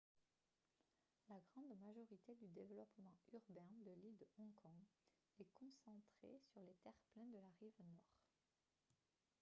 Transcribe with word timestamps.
la 1.29 1.35
grande 1.51 1.79
majorité 1.79 2.33
du 2.33 2.47
développement 2.47 3.13
urbain 3.33 3.69
de 3.85 3.91
l'île 3.91 4.17
de 4.17 4.25
hong 4.39 4.51
kong 4.55 4.81
est 5.39 5.47
concentrée 5.53 6.39
sur 6.51 6.63
les 6.63 6.73
terre-pleins 6.81 7.27
de 7.29 7.37
la 7.37 7.51
rive 7.59 7.79
nord 7.83 8.15